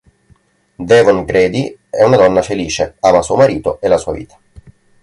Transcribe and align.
Devon 0.79 1.25
Grady 1.27 1.77
è 1.87 2.01
una 2.03 2.17
donna 2.17 2.41
felice: 2.41 2.95
ama 3.01 3.21
suo 3.21 3.35
marito 3.35 3.79
e 3.79 3.87
la 3.87 3.97
sua 3.97 4.13
vita. 4.13 4.35